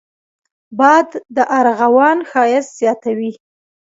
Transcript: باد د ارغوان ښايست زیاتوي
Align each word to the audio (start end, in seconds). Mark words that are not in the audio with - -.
باد 0.77 1.09
د 1.35 1.37
ارغوان 1.59 2.17
ښايست 2.29 2.71
زیاتوي 2.79 3.31